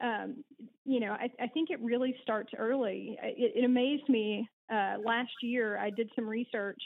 [0.02, 0.43] um,
[0.86, 3.17] you know, I, I, think it really starts early.
[3.21, 5.78] It, it amazed me uh, last year.
[5.78, 6.82] I did some research,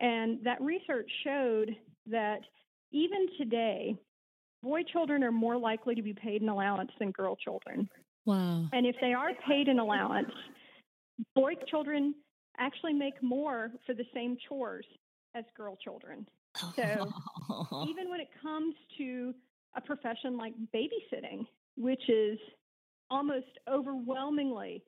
[0.00, 1.70] and that research showed
[2.10, 2.40] that
[2.90, 3.96] even today,
[4.62, 7.88] boy children are more likely to be paid an allowance than girl children.
[8.26, 8.66] Wow.
[8.72, 10.30] And if they are paid an allowance,
[11.36, 12.14] boy children
[12.58, 14.86] actually make more for the same chores
[15.34, 16.26] as girl children.
[16.76, 17.10] So
[17.88, 19.34] even when it comes to
[19.76, 22.38] a profession like babysitting, which is
[23.10, 24.82] almost overwhelmingly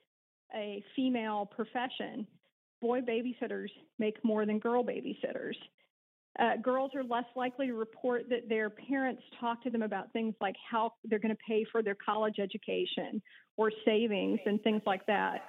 [0.54, 2.26] a female profession,
[2.80, 5.54] boy babysitters make more than girl babysitters.
[6.38, 10.34] Uh, girls are less likely to report that their parents talk to them about things
[10.40, 13.20] like how they're going to pay for their college education
[13.56, 15.40] or savings and things like that.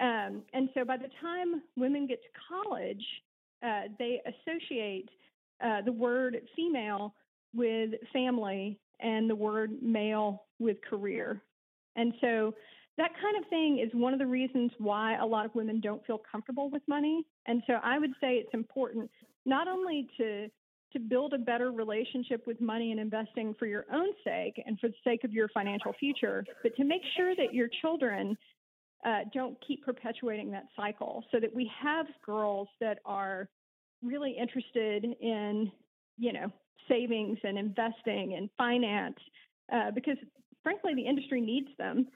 [0.00, 3.04] Um, and so by the time women get to college,
[3.64, 5.08] uh, they associate
[5.64, 7.14] uh, the word female
[7.54, 11.42] with family and the word male with career.
[11.96, 12.54] And so
[12.98, 16.04] that kind of thing is one of the reasons why a lot of women don't
[16.06, 17.24] feel comfortable with money.
[17.46, 19.10] And so I would say it's important
[19.44, 20.48] not only to
[20.92, 24.88] to build a better relationship with money and investing for your own sake and for
[24.88, 28.36] the sake of your financial future, but to make sure that your children
[29.04, 33.48] uh, don't keep perpetuating that cycle so that we have girls that are
[34.06, 35.70] really interested in,
[36.18, 36.50] you know,
[36.88, 39.18] savings and investing and finance
[39.72, 40.16] uh, because
[40.62, 42.08] frankly, the industry needs them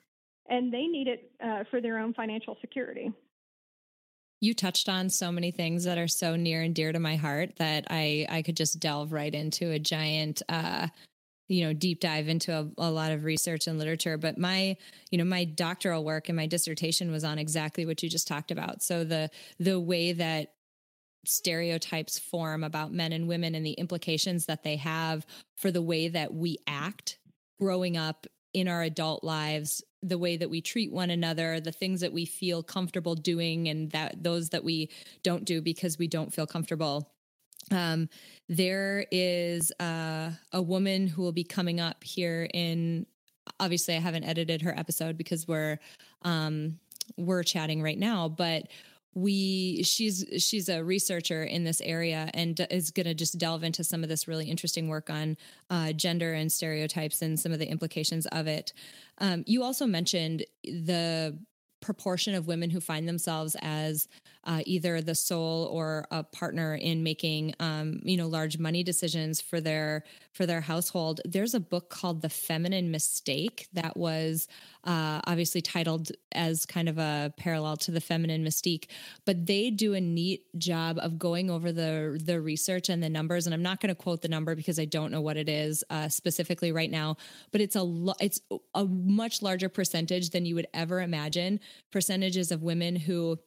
[0.48, 3.12] and they need it uh, for their own financial security.
[4.40, 7.56] You touched on so many things that are so near and dear to my heart
[7.58, 10.88] that I I could just delve right into a giant uh,
[11.46, 14.76] you know deep dive into a, a, lot of research and literature but my
[15.10, 18.50] you know my doctoral work and my dissertation was on exactly what you just talked
[18.50, 20.52] about so the the way that
[21.24, 26.08] stereotypes form about men and women and the implications that they have for the way
[26.08, 27.18] that we act
[27.60, 32.00] growing up in our adult lives the way that we treat one another the things
[32.00, 34.90] that we feel comfortable doing and that those that we
[35.22, 37.12] don't do because we don't feel comfortable
[37.70, 38.08] um,
[38.48, 43.06] there is uh, a woman who will be coming up here in.
[43.58, 45.78] Obviously, I haven't edited her episode because we're
[46.22, 46.78] um,
[47.16, 48.68] we're chatting right now, but
[49.14, 53.82] we she's she's a researcher in this area and is going to just delve into
[53.82, 55.36] some of this really interesting work on
[55.68, 58.72] uh, gender and stereotypes and some of the implications of it.
[59.18, 61.36] Um, you also mentioned the
[61.80, 64.06] proportion of women who find themselves as
[64.44, 69.40] uh, either the sole or a partner in making um, you know large money decisions
[69.40, 71.20] for their for their household.
[71.24, 74.48] There's a book called the feminine mistake that was
[74.84, 78.86] uh, obviously titled as kind of a parallel to the feminine mystique
[79.26, 83.46] but they do a neat job of going over the the research and the numbers
[83.46, 85.84] and i'm not going to quote the number because i don't know what it is
[85.90, 87.14] uh, specifically right now
[87.50, 88.40] but it's a lo- it's
[88.74, 91.60] a much larger percentage than you would ever imagine.
[91.90, 93.38] Percentages of women who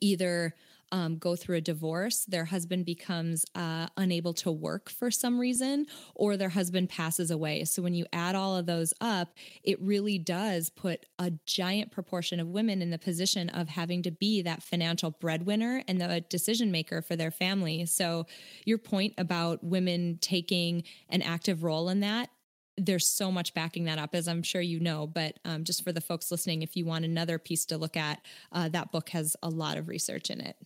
[0.00, 0.54] either
[0.92, 5.86] um, go through a divorce, their husband becomes uh, unable to work for some reason,
[6.14, 7.64] or their husband passes away.
[7.64, 12.38] So when you add all of those up, it really does put a giant proportion
[12.38, 16.70] of women in the position of having to be that financial breadwinner and the decision
[16.70, 17.86] maker for their family.
[17.86, 18.26] So
[18.64, 22.30] your point about women taking an active role in that
[22.76, 25.06] there's so much backing that up, as I'm sure you know.
[25.06, 28.20] But um, just for the folks listening, if you want another piece to look at,
[28.52, 30.56] uh, that book has a lot of research in it.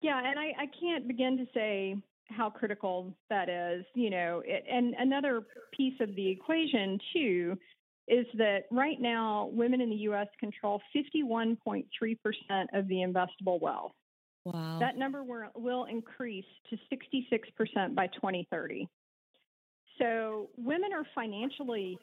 [0.00, 1.96] Yeah, and I, I can't begin to say
[2.28, 3.84] how critical that is.
[3.94, 5.42] You know, it, and another
[5.76, 7.58] piece of the equation too
[8.06, 10.28] is that right now women in the U.S.
[10.40, 11.84] control 51.3%
[12.72, 13.92] of the investable wealth.
[14.44, 14.78] Wow.
[14.80, 18.88] That number will, will increase to 66% by 2030.
[19.98, 21.98] So women are financially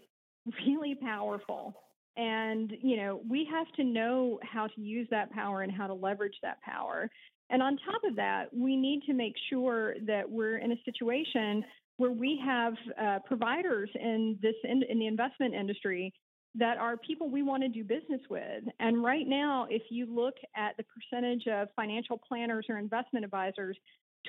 [0.66, 1.74] really powerful.
[2.18, 5.94] And, you know, we have to know how to use that power and how to
[5.94, 7.10] leverage that power.
[7.50, 11.64] And on top of that, we need to make sure that we're in a situation
[11.98, 16.14] where we have uh, providers in this in, in the investment industry
[16.58, 18.64] that are people we want to do business with.
[18.80, 23.78] And right now, if you look at the percentage of financial planners or investment advisors,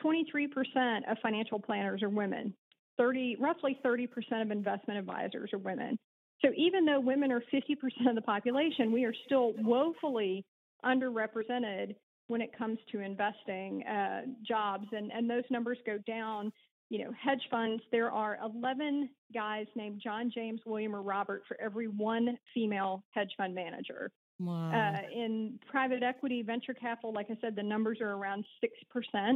[0.05, 0.49] 23%
[1.11, 2.53] of financial planners are women.
[2.99, 4.09] 30, roughly 30%
[4.43, 5.99] of investment advisors are women.
[6.45, 10.45] So even though women are 50% of the population, we are still woefully
[10.85, 11.95] underrepresented
[12.29, 16.53] when it comes to investing uh, jobs, and, and those numbers go down.
[16.89, 21.61] You know, hedge funds, there are 11 guys named John, James, William, or Robert for
[21.61, 24.13] every one female hedge fund manager.
[24.39, 24.71] Wow.
[24.71, 29.31] Uh, in private equity, venture capital, like I said, the numbers are around 6%.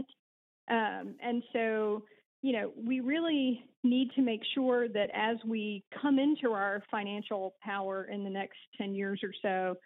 [0.71, 2.05] Um, and so
[2.43, 7.55] you know, we really need to make sure that as we come into our financial
[7.62, 9.76] power in the next 10 years or so,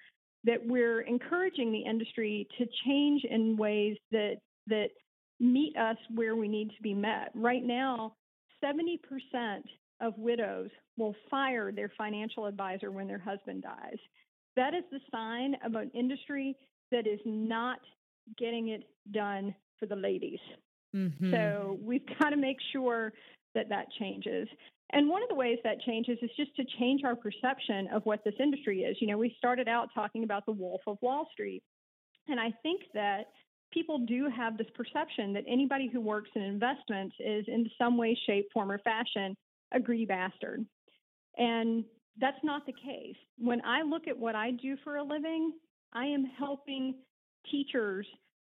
[0.45, 4.37] that we're encouraging the industry to change in ways that
[4.67, 4.89] that
[5.41, 7.31] meet us where we need to be met.
[7.35, 8.15] Right now,
[8.65, 8.99] 70%
[10.01, 13.99] of widows will fire their financial advisor when their husband dies.
[14.57, 16.57] That is the sign of an industry
[16.93, 17.81] that is not
[18.39, 20.39] getting it done for the ladies.
[20.95, 21.31] Mm-hmm.
[21.31, 23.13] So we've got to make sure
[23.55, 24.49] that that changes.
[24.93, 28.23] And one of the ways that changes is just to change our perception of what
[28.25, 28.97] this industry is.
[29.01, 31.63] You know, we started out talking about the Wolf of Wall Street.
[32.29, 33.25] And I think that
[33.73, 38.17] people do have this perception that anybody who works in investments is in some way,
[38.27, 39.37] shape, form, or fashion
[39.73, 40.65] a greedy bastard.
[41.37, 41.85] And
[42.21, 43.17] that's not the case.
[43.39, 45.53] When I look at what I do for a living,
[45.93, 46.95] I am helping
[47.51, 48.07] teachers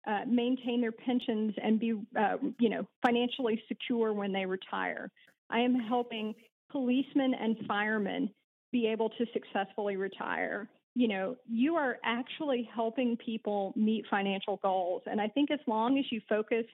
[0.06, 5.10] uh, maintain their pensions and be, uh, you know, financially secure when they retire.
[5.50, 6.34] I am helping
[6.70, 8.30] policemen and firemen
[8.72, 10.68] be able to successfully retire.
[10.94, 15.02] You know, you are actually helping people meet financial goals.
[15.06, 16.64] And I think as long as you focus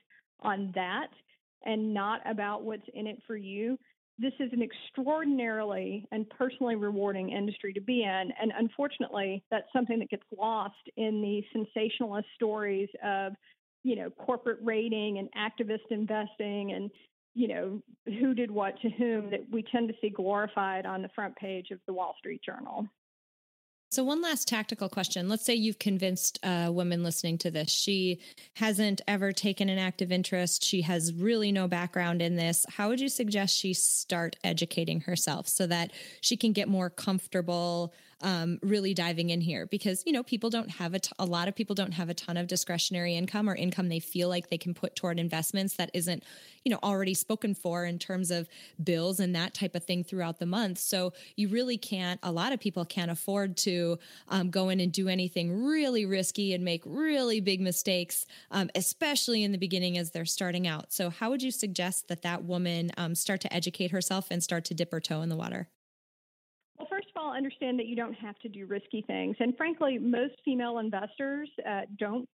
[0.40, 1.08] on that
[1.64, 3.78] and not about what's in it for you,
[4.18, 8.32] this is an extraordinarily and personally rewarding industry to be in.
[8.40, 13.34] And unfortunately, that's something that gets lost in the sensationalist stories of,
[13.84, 16.90] you know, corporate raiding and activist investing and,
[17.34, 21.10] you know, who did what to whom that we tend to see glorified on the
[21.14, 22.86] front page of the Wall Street Journal.
[23.88, 25.28] So, one last tactical question.
[25.28, 27.70] Let's say you've convinced a woman listening to this.
[27.70, 28.20] She
[28.54, 30.64] hasn't ever taken an active interest.
[30.64, 32.66] She has really no background in this.
[32.68, 37.94] How would you suggest she start educating herself so that she can get more comfortable
[38.22, 41.48] um, really diving in here because you know people don't have a, t- a lot
[41.48, 44.56] of people don't have a ton of discretionary income or income they feel like they
[44.56, 46.24] can put toward investments that isn't
[46.64, 48.48] you know already spoken for in terms of
[48.82, 50.78] bills and that type of thing throughout the month.
[50.78, 53.98] So you really can't a lot of people can't afford to
[54.28, 59.44] um, go in and do anything really risky and make really big mistakes um, especially
[59.44, 60.92] in the beginning as they're starting out.
[60.92, 64.64] So how would you suggest that that woman um, start to educate herself and start
[64.66, 65.68] to dip her toe in the water
[66.78, 69.36] well, first of all, understand that you don't have to do risky things.
[69.40, 72.28] And frankly, most female investors uh, don't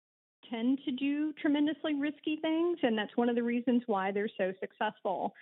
[0.49, 2.77] tend to do tremendously risky things.
[2.83, 5.33] And that's one of the reasons why they're so successful.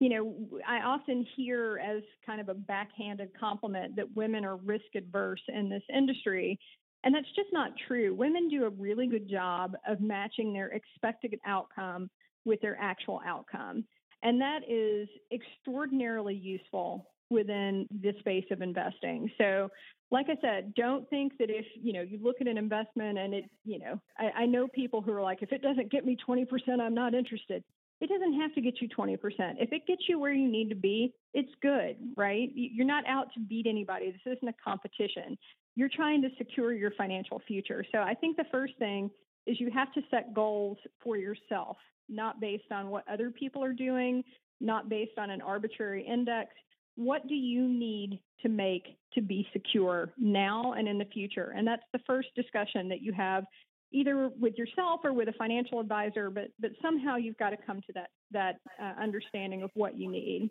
[0.00, 4.84] You know, I often hear as kind of a backhanded compliment that women are risk
[4.96, 6.58] adverse in this industry.
[7.04, 8.14] And that's just not true.
[8.14, 12.10] Women do a really good job of matching their expected outcome
[12.44, 13.84] with their actual outcome.
[14.22, 19.30] And that is extraordinarily useful within the space of investing.
[19.38, 19.68] So,
[20.10, 23.34] like I said, don't think that if you know you look at an investment and
[23.34, 26.16] it, you know, I, I know people who are like, if it doesn't get me
[26.26, 26.46] 20%,
[26.80, 27.62] I'm not interested.
[28.00, 29.18] It doesn't have to get you 20%.
[29.58, 32.48] If it gets you where you need to be, it's good, right?
[32.54, 34.12] You're not out to beat anybody.
[34.12, 35.36] This isn't a competition.
[35.74, 37.84] You're trying to secure your financial future.
[37.90, 39.10] So I think the first thing
[39.46, 41.76] is you have to set goals for yourself,
[42.08, 44.22] not based on what other people are doing,
[44.60, 46.50] not based on an arbitrary index.
[46.98, 51.54] What do you need to make to be secure now and in the future?
[51.56, 53.44] And that's the first discussion that you have
[53.92, 57.80] either with yourself or with a financial advisor, but but somehow you've got to come
[57.82, 60.50] to that that uh, understanding of what you need.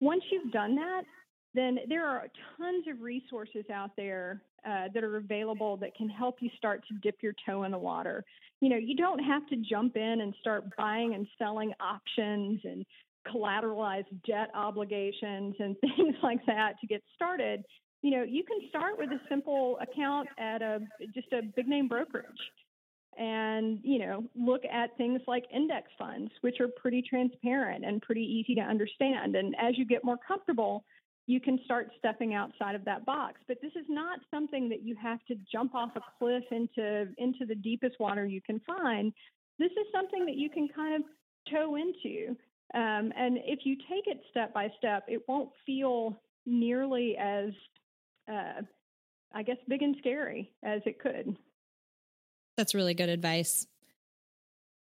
[0.00, 1.04] Once you've done that,
[1.54, 2.28] then there are
[2.58, 6.94] tons of resources out there uh, that are available that can help you start to
[7.02, 8.22] dip your toe in the water.
[8.60, 12.84] You know, you don't have to jump in and start buying and selling options and
[13.32, 17.62] collateralized debt obligations and things like that to get started.
[18.02, 20.80] You know, you can start with a simple account at a
[21.14, 22.24] just a big name brokerage
[23.18, 28.22] and you know look at things like index funds which are pretty transparent and pretty
[28.22, 29.36] easy to understand.
[29.36, 30.84] And as you get more comfortable
[31.28, 33.34] you can start stepping outside of that box.
[33.46, 37.44] But this is not something that you have to jump off a cliff into into
[37.46, 39.12] the deepest water you can find.
[39.58, 41.02] This is something that you can kind of
[41.52, 42.34] toe into
[42.74, 47.50] um, and if you take it step by step it won't feel nearly as
[48.30, 48.62] uh,
[49.34, 51.36] i guess big and scary as it could
[52.58, 53.68] that's really good advice.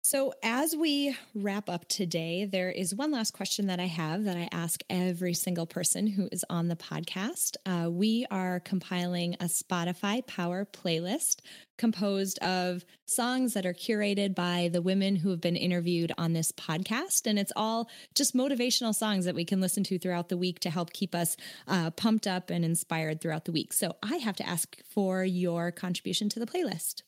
[0.09, 4.37] So, as we wrap up today, there is one last question that I have that
[4.37, 7.57] I ask every single person who is on the podcast.
[7.65, 11.41] Uh, we are compiling a Spotify Power playlist
[11.77, 16.53] composed of songs that are curated by the women who have been interviewed on this
[16.53, 17.27] podcast.
[17.27, 20.69] And it's all just motivational songs that we can listen to throughout the week to
[20.69, 21.35] help keep us
[21.67, 23.73] uh, pumped up and inspired throughout the week.
[23.73, 27.01] So, I have to ask for your contribution to the playlist.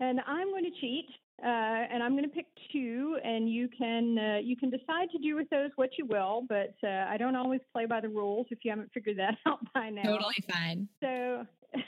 [0.00, 1.06] And I'm going to cheat,
[1.42, 5.18] uh, and I'm going to pick two, and you can uh, you can decide to
[5.18, 6.44] do with those what you will.
[6.48, 9.60] But uh, I don't always play by the rules if you haven't figured that out
[9.72, 10.02] by now.
[10.02, 10.88] Totally fine.
[11.02, 11.46] So,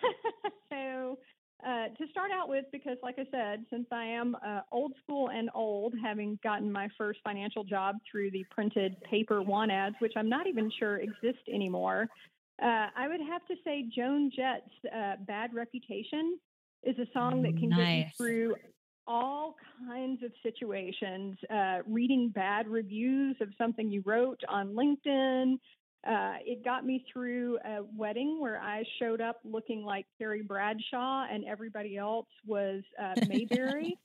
[0.71, 1.19] so
[1.67, 5.29] uh, to start out with, because like I said, since I am uh, old school
[5.31, 10.15] and old, having gotten my first financial job through the printed paper want ads, which
[10.17, 12.09] I'm not even sure exist anymore.
[12.63, 16.39] Uh, I would have to say Joan Jett's uh, Bad Reputation
[16.85, 17.79] is a song that can nice.
[17.79, 18.55] get you through
[19.07, 21.37] all kinds of situations.
[21.51, 25.59] Uh, reading bad reviews of something you wrote on LinkedIn.
[26.05, 31.27] Uh, it got me through a wedding where I showed up looking like Carrie Bradshaw
[31.31, 33.97] and everybody else was uh, Mayberry.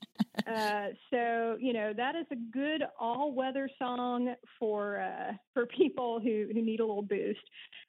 [0.46, 6.48] Uh, so you know that is a good all-weather song for uh, for people who
[6.54, 7.40] who need a little boost.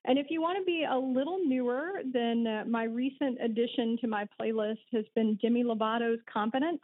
[0.07, 4.07] And if you want to be a little newer, then uh, my recent addition to
[4.07, 6.81] my playlist has been Demi Lovato's "Confident,"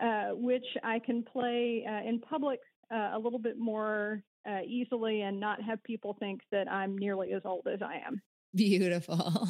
[0.00, 4.22] uh, which I can play uh, in public a little bit more
[4.64, 8.22] easily and not have people think that I'm nearly as old as I am.
[8.54, 9.48] Beautiful.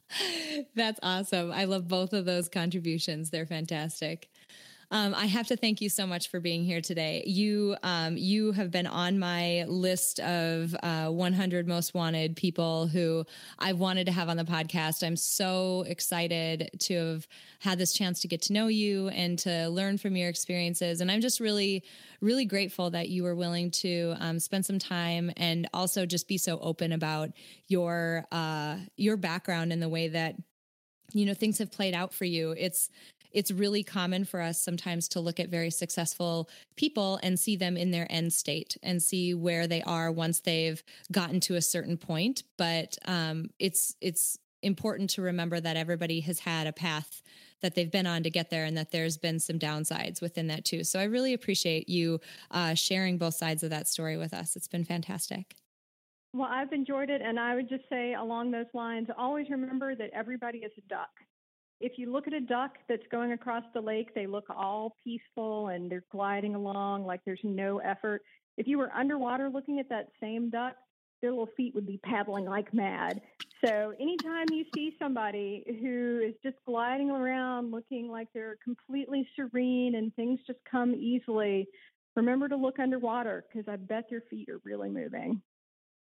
[0.76, 1.50] That's awesome.
[1.50, 3.30] I love both of those contributions.
[3.30, 4.28] They're fantastic.
[4.94, 7.24] Um, I have to thank you so much for being here today.
[7.26, 13.24] You um, you have been on my list of uh, 100 most wanted people who
[13.58, 15.04] I've wanted to have on the podcast.
[15.04, 17.26] I'm so excited to have
[17.58, 21.00] had this chance to get to know you and to learn from your experiences.
[21.00, 21.82] And I'm just really
[22.20, 26.38] really grateful that you were willing to um, spend some time and also just be
[26.38, 27.30] so open about
[27.66, 30.36] your uh, your background and the way that
[31.14, 32.90] you know things have played out for you it's
[33.34, 37.76] it's really common for us sometimes to look at very successful people and see them
[37.76, 40.82] in their end state and see where they are once they've
[41.12, 42.44] gotten to a certain point.
[42.56, 47.22] But um, it's it's important to remember that everybody has had a path
[47.60, 50.64] that they've been on to get there and that there's been some downsides within that
[50.64, 50.84] too.
[50.84, 52.20] So I really appreciate you
[52.50, 54.56] uh, sharing both sides of that story with us.
[54.56, 55.56] It's been fantastic.
[56.32, 57.20] Well, I've enjoyed it.
[57.22, 61.10] And I would just say along those lines, always remember that everybody is a duck
[61.80, 65.68] if you look at a duck that's going across the lake, they look all peaceful
[65.68, 68.22] and they're gliding along like there's no effort.
[68.56, 70.76] If you were underwater looking at that same duck,
[71.20, 73.20] their little feet would be paddling like mad.
[73.64, 79.94] So anytime you see somebody who is just gliding around looking like they're completely serene
[79.94, 81.66] and things just come easily,
[82.14, 85.40] remember to look underwater because I bet their feet are really moving.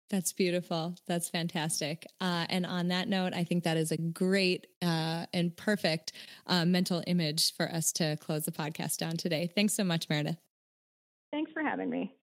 [0.09, 0.95] That's beautiful.
[1.07, 2.07] That's fantastic.
[2.19, 6.13] Uh, and on that note, I think that is a great uh, and perfect
[6.47, 9.51] uh, mental image for us to close the podcast down today.
[9.53, 10.37] Thanks so much, Meredith.
[11.31, 12.15] Thanks for having me.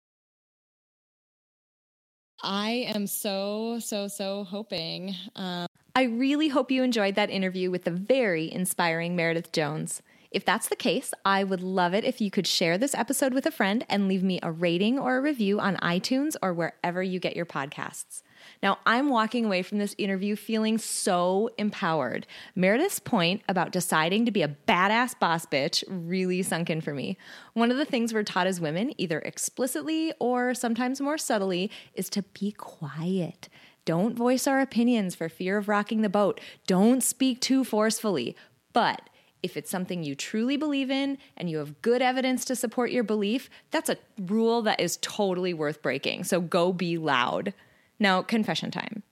[2.42, 5.16] I am so, so, so hoping.
[5.36, 5.68] Um...
[5.96, 10.02] I really hope you enjoyed that interview with the very inspiring Meredith Jones.
[10.36, 13.46] If that's the case, I would love it if you could share this episode with
[13.46, 17.22] a friend and leave me a rating or a review on iTunes or wherever you
[17.22, 18.22] get your podcasts.
[18.62, 22.28] Now, I'm walking away from this interview feeling so empowered.
[22.54, 27.18] Meredith's point about deciding to be a badass boss bitch really sunk in for me.
[27.54, 32.10] One of the things we're taught as women, either explicitly or sometimes more subtly, is
[32.10, 33.48] to be quiet.
[33.86, 36.42] Don't voice our opinions for fear of rocking the boat.
[36.68, 38.36] Don't speak too forcefully.
[38.74, 39.10] But
[39.46, 43.04] if it's something you truly believe in and you have good evidence to support your
[43.04, 46.24] belief, that's a rule that is totally worth breaking.
[46.24, 47.54] So go be loud.
[48.00, 49.04] Now, confession time.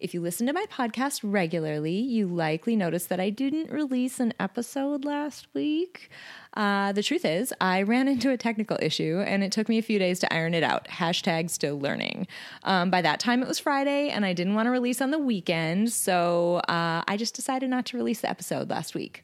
[0.00, 4.34] If you listen to my podcast regularly, you likely noticed that I didn't release an
[4.40, 6.10] episode last week.
[6.54, 9.82] Uh, the truth is, I ran into a technical issue and it took me a
[9.82, 10.88] few days to iron it out.
[10.88, 12.26] Hashtag still learning.
[12.64, 15.18] Um, by that time, it was Friday and I didn't want to release on the
[15.18, 19.22] weekend, so uh, I just decided not to release the episode last week.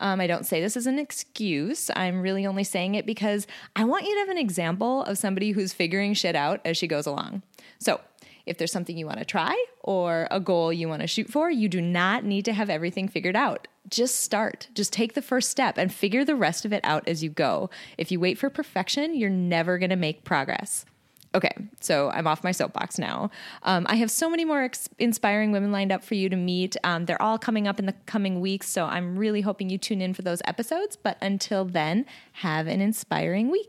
[0.00, 1.90] Um, I don't say this as an excuse.
[1.94, 3.46] I'm really only saying it because
[3.76, 6.86] I want you to have an example of somebody who's figuring shit out as she
[6.86, 7.42] goes along.
[7.78, 8.00] So,
[8.46, 11.50] if there's something you want to try or a goal you want to shoot for,
[11.50, 13.68] you do not need to have everything figured out.
[13.88, 14.68] Just start.
[14.74, 17.70] Just take the first step and figure the rest of it out as you go.
[17.98, 20.84] If you wait for perfection, you're never going to make progress.
[21.32, 23.30] Okay, so I'm off my soapbox now.
[23.62, 26.76] Um, I have so many more ex- inspiring women lined up for you to meet.
[26.82, 30.00] Um, they're all coming up in the coming weeks, so I'm really hoping you tune
[30.00, 30.96] in for those episodes.
[30.96, 33.68] But until then, have an inspiring week.